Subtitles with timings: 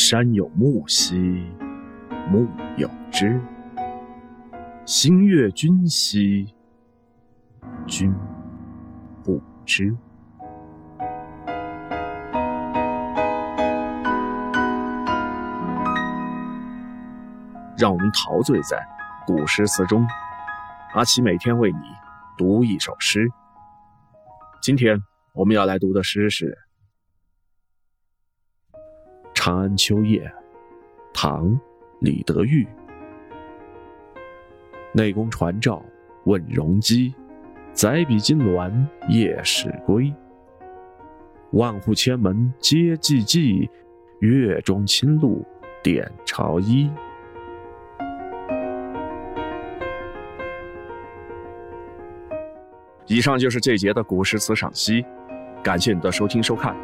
[0.00, 1.44] 山有木兮
[2.30, 3.40] 木有枝，
[4.86, 6.54] 心悦君兮
[7.84, 8.14] 君
[9.24, 9.92] 不知。
[17.76, 18.78] 让我们陶醉在
[19.26, 20.06] 古诗词中。
[20.94, 21.78] 阿奇每天为你
[22.36, 23.28] 读一首诗。
[24.62, 24.96] 今天
[25.34, 26.46] 我们要来读的诗是
[29.48, 30.20] 《长安秋夜》，
[31.10, 31.46] 唐·
[32.00, 32.68] 李德裕。
[34.92, 35.82] 内宫传诏
[36.24, 37.14] 问容机，
[37.72, 38.70] 载笔金銮
[39.08, 40.12] 夜始归。
[41.52, 43.66] 万户千门皆寂寂，
[44.20, 45.42] 月中清露
[45.82, 46.90] 点朝衣。
[53.06, 55.02] 以上就是这节的古诗词赏析，
[55.62, 56.76] 感谢你的收听收看。